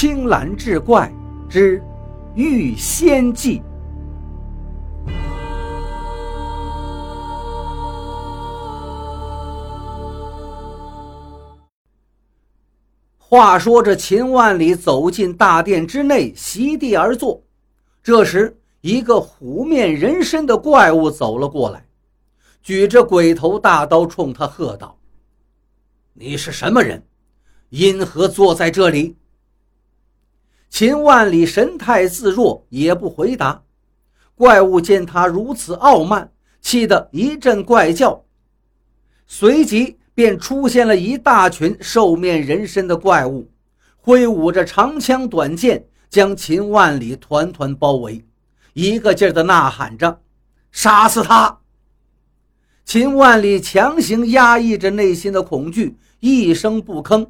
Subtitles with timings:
[0.00, 1.12] 青蓝志怪
[1.46, 1.78] 之
[2.34, 3.60] 遇仙记。
[13.18, 17.42] 话说这秦万里走进大殿之内，席地而坐。
[18.02, 21.84] 这时，一个虎面人身的怪物走了过来，
[22.62, 24.96] 举着鬼头大刀冲他喝道
[26.14, 27.02] ：“你是什么人？
[27.68, 29.14] 因何坐在这里？”
[30.70, 33.62] 秦万里神态自若，也不回答。
[34.34, 36.30] 怪物见他如此傲慢，
[36.62, 38.24] 气得一阵怪叫，
[39.26, 43.50] 随即便出现了一大群兽面人身的怪物，
[43.96, 48.24] 挥舞着长枪短剑，将秦万里团团包围，
[48.72, 50.20] 一个劲儿地呐喊着
[50.72, 51.58] ：“杀死他！”
[52.86, 57.28] 秦万里强行压抑着内心的恐惧，一声不吭。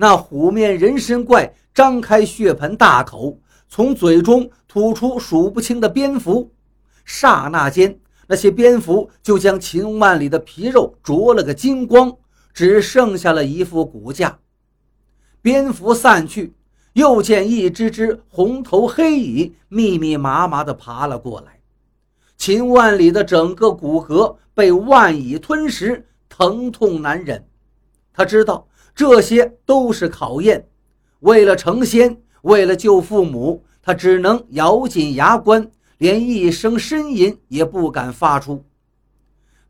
[0.00, 1.54] 那虎面人身怪。
[1.74, 6.50] 张开血盆大口，从嘴中吐出数不清的蝙蝠。
[7.04, 12.16] 刹那间，那些蝙蝠就将秦万里的皮肉啄了个精光，
[12.52, 14.38] 只剩下了一副骨架。
[15.40, 16.54] 蝙蝠散去，
[16.94, 21.60] 又见一只只红头黑蚁密密麻麻地爬了过来。
[22.36, 27.46] 秦万里的整个骨骼被万蚁吞食，疼痛难忍。
[28.12, 28.66] 他知道
[29.00, 30.68] 这些都是考验。
[31.20, 38.62] 为了成仙，为了救父母，他只能咬紧牙关，连一声呻吟也不敢发出。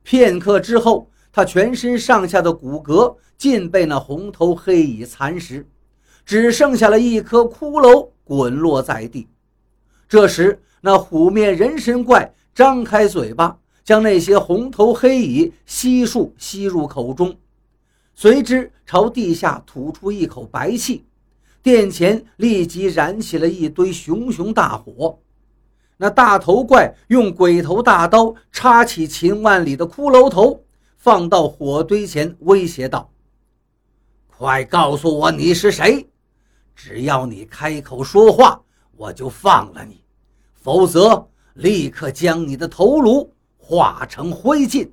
[0.02, 5.64] 片刻之后，他全身上下的骨骼尽被那红头黑蚁蚕食，
[6.26, 9.28] 只剩下了一颗骷髅滚落在地。
[10.08, 17.32] 这时，那虎面人身怪张开嘴巴，将那些红头黑蚁悉数吸入口中，
[18.14, 21.04] 随之朝地下吐出一口白气。
[21.62, 25.18] 殿前立即燃起了一堆熊熊大火，
[25.98, 30.64] 那大头怪用鬼头大刀插起秦万里的骷髅头，
[30.96, 33.10] 放到火堆前，威胁道
[34.34, 36.08] ：“快告诉我你是谁！
[36.74, 38.58] 只要你开口说话，
[38.96, 39.96] 我就放了你；
[40.54, 44.88] 否则，立刻将你的头颅化成灰烬。”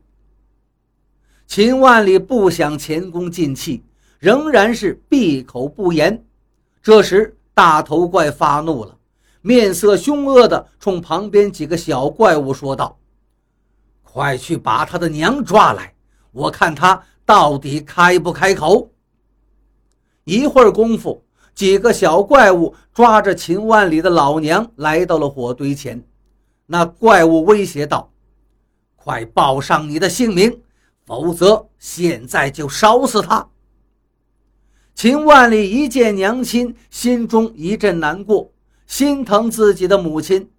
[1.48, 3.82] 秦万里不想前功尽弃，
[4.20, 6.24] 仍然是闭口不言。
[6.84, 8.96] 这时，大头怪发怒了，
[9.42, 12.98] 面色凶恶地冲旁边几个小怪物说道
[14.04, 15.94] ：“快去把他的娘抓来，
[16.34, 18.92] 我看他到底开不开口。”
[20.26, 21.24] 一会儿功夫，
[21.56, 26.04] 几个小怪物抓着秦万里的老娘来到了火堆前。
[26.66, 28.12] 那怪物威胁道
[28.98, 30.62] ：“快报上你的姓名，
[31.08, 33.48] 否则现在就烧死他。”
[34.94, 38.52] 秦万里一见娘亲，心中一阵难过，
[38.88, 40.50] 心疼自己的母亲，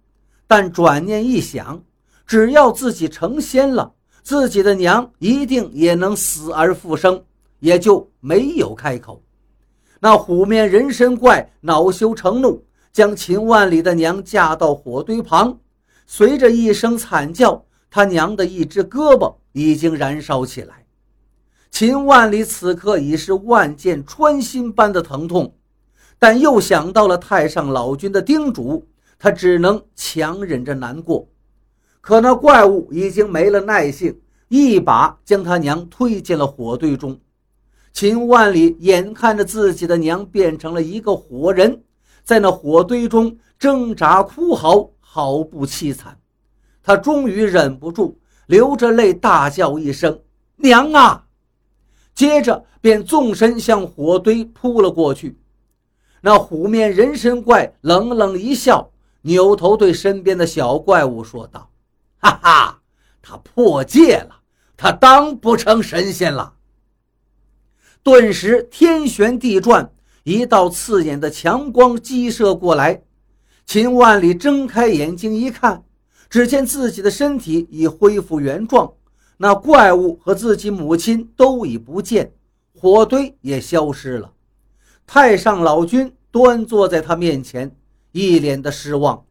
[0.47, 1.81] 但转念一想，
[2.25, 3.93] 只要自己成仙了，
[4.23, 7.23] 自己的娘一定也能死而复生，
[7.59, 9.21] 也就没有开口。
[9.99, 15.59] 那虎面人参怪恼羞成怒，将秦万里的娘架到火堆旁，
[16.07, 20.85] 随着一声惨叫，他娘的一只胳膊已经燃烧起来。
[21.71, 25.53] 秦万里此刻已是万箭穿心般的疼痛，
[26.17, 31.27] 但又想到了太上老君的叮嘱，他只能强忍着难过。
[32.01, 37.19] 可那怪物已经没了耐性，一把将他娘推进了火堆中。
[37.93, 41.83] 秦万里眼看着自己的娘变成了一个火人，
[42.23, 46.18] 在那火堆中挣扎哭嚎，毫不凄惨。
[46.89, 50.21] 他终于忍不住，流着泪大叫一声
[50.57, 51.23] ：“娘啊！”
[52.15, 55.37] 接着便纵身向火堆扑了过去。
[56.19, 58.89] 那虎面人参怪冷冷一笑，
[59.21, 61.69] 扭头对身边的小怪物说道
[62.17, 62.81] ：“哈哈，
[63.21, 64.37] 他破戒了，
[64.75, 66.55] 他当不成神仙了。”
[68.01, 69.91] 顿时天旋地转，
[70.23, 73.03] 一道刺眼的强光激射过来。
[73.67, 75.83] 秦万里睁开眼睛一看，
[76.29, 78.93] 只见自己的身体已恢复原状。
[79.37, 82.33] 那怪物和自己母亲都已不见，
[82.73, 84.33] 火堆也消失了。
[85.07, 87.75] 太上老君端坐在他面前，
[88.11, 89.25] 一脸的失望。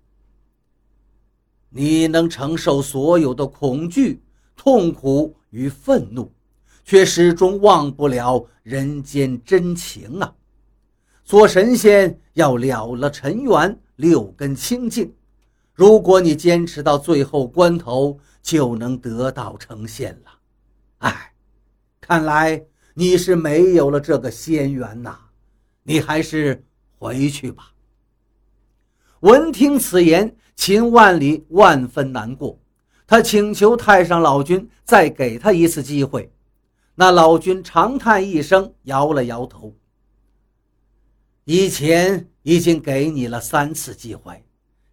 [1.70, 4.22] 你能承受所有的恐惧、
[4.56, 6.32] 痛苦与愤怒，
[6.84, 10.34] 却始终忘不了人间真情啊！
[11.22, 15.12] 做神仙要了了尘缘，六根清净。
[15.78, 20.30] 如果你坚持到最后关头，就能得道成仙了，
[20.98, 21.32] 哎，
[22.00, 22.60] 看来
[22.94, 25.16] 你是没有了这个仙缘呐，
[25.84, 26.66] 你还是
[26.98, 27.72] 回去吧。
[29.20, 32.58] 闻听此言，秦万里万分难过，
[33.06, 36.28] 他请求太上老君再给他一次机会。
[36.96, 39.72] 那老君长叹一声，摇了摇头。
[41.44, 44.44] 以前已经给你了三次机会，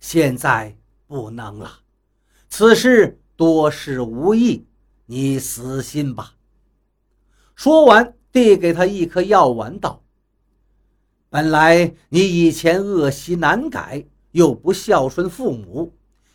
[0.07, 1.79] 现在不能了。
[2.47, 4.63] 此事多事无益，
[5.07, 6.35] 你死心吧。
[7.55, 10.03] 说完，递给他一颗药丸，道
[11.31, 15.91] ：“本来你以前恶习难改，又不孝顺父母，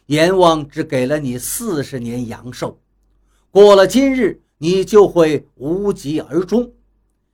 [0.06, 2.80] 阎王只给了你四十年阳寿。
[3.52, 6.70] 过了今日。”你就会无疾而终。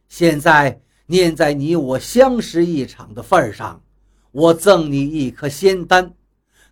[0.06, 3.82] 现在念在你我相识一场的份上，
[4.30, 6.14] 我赠你一颗仙丹，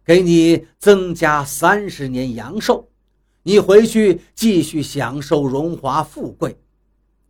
[0.04, 2.88] 给你增加三十年阳寿。
[3.42, 6.56] 你回去继续享受荣华富贵，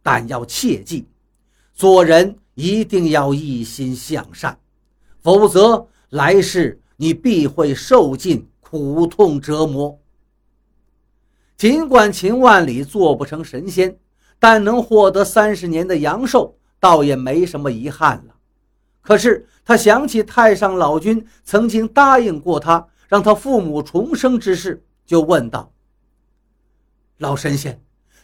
[0.03, 1.07] 但要切记，
[1.73, 4.59] 做人一定要一心向善，
[5.21, 9.99] 否则来世你必会受尽苦痛折磨。
[11.57, 13.97] 尽管秦万里做不成神仙，
[14.39, 18.34] 但能获得三十年的阳寿，倒也没什么遗憾了。
[19.05, 25.71] 可是他想起太上老君曾经答应过他，让他父母重生之事，就问道
[27.19, 27.81] ：“老神仙，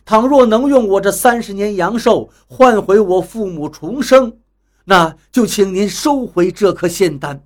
[0.06, 4.38] 倘若能用我这三十年阳寿换回我父母重生，
[4.86, 7.44] 那就请您收回这颗仙丹。”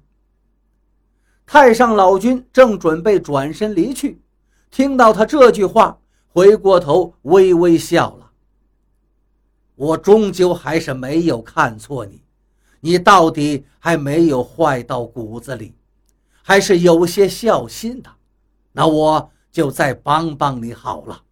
[1.45, 4.23] 太上老君正准备转身离去。
[4.71, 5.99] 听到他这句话，
[6.29, 8.31] 回过头微微笑了。
[9.75, 12.24] 我终究还是没有看错你，
[12.87, 15.75] 你到底还没有坏到骨子里，
[16.43, 18.11] 还是有些孝心的。
[18.73, 21.23] 那我就再帮帮你好了。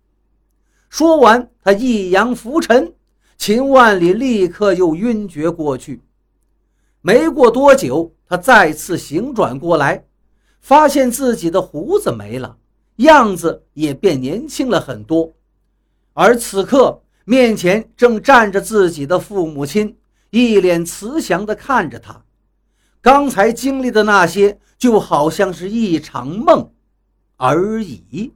[0.88, 2.94] 说完，他一扬浮尘，
[3.36, 6.00] 秦万里立刻又晕厥过去。
[7.02, 10.06] 没过多久，他再次醒转过来，
[10.58, 12.56] 发现自己的胡子没了。
[12.96, 15.30] 样子也变年轻了很多，
[16.14, 19.98] 而此刻面前正站着自己的父母亲，
[20.32, 22.24] 一脸慈祥地看着他。
[23.00, 26.72] 刚才经历的那些，就好像是一场梦
[27.36, 28.32] 而已。